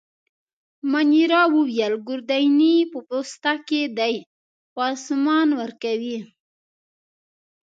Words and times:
مانیرا 0.91 1.41
وویل: 1.55 1.93
ګوردیني 2.07 2.75
په 2.91 2.99
پوسته 3.07 3.53
کي 3.67 3.81
دی، 3.97 4.15
پاسمان 4.75 5.47
ورکوي. 5.59 6.19